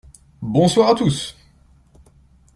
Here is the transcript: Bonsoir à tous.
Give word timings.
Bonsoir 0.41 0.89
à 0.89 0.95
tous. 0.95 1.37